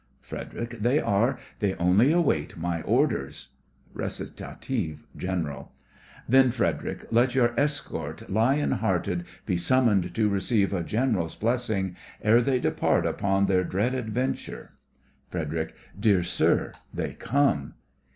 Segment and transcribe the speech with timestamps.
[0.21, 3.49] FREDERIC: They are, they only wait my orders.
[3.93, 5.71] RECIT—GENERAL
[6.27, 12.41] Then, Frederic, let your escort lion hearted Be summoned to receive a gen'ral's blessing, Ere
[12.41, 14.71] they depart upon their dread adventure.
[15.29, 17.75] FREDERIC: Dear, sir, they come.